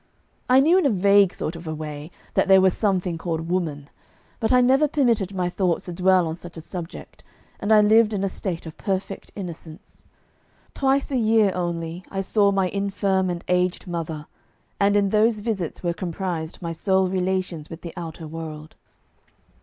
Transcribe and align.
I 0.49 0.61
knew 0.61 0.79
in 0.79 0.87
a 0.87 0.89
vague 0.89 1.31
sort 1.31 1.55
of 1.55 1.67
a 1.67 1.75
way 1.75 2.09
that 2.33 2.47
there 2.47 2.59
was 2.59 2.75
something 2.75 3.19
called 3.19 3.49
Woman, 3.49 3.87
but 4.39 4.51
I 4.51 4.59
never 4.59 4.87
permitted 4.87 5.31
my 5.35 5.47
thoughts 5.47 5.85
to 5.85 5.93
dwell 5.93 6.27
on 6.27 6.35
such 6.35 6.57
a 6.57 6.61
subject, 6.61 7.23
and 7.59 7.71
I 7.71 7.81
lived 7.81 8.11
in 8.11 8.23
a 8.23 8.27
state 8.27 8.65
of 8.65 8.75
perfect 8.77 9.29
innocence. 9.35 10.05
Twice 10.73 11.11
a 11.11 11.17
year 11.17 11.51
only 11.53 12.03
I 12.09 12.21
saw 12.21 12.51
my 12.51 12.69
infirm 12.69 13.29
and 13.29 13.45
aged 13.47 13.85
mother, 13.85 14.25
and 14.79 14.97
in 14.97 15.09
those 15.09 15.37
visits 15.37 15.83
were 15.83 15.93
comprised 15.93 16.63
my 16.63 16.71
sole 16.71 17.07
relations 17.07 17.69
with 17.69 17.81
the 17.81 17.93
outer 17.95 18.27
world. 18.27 18.75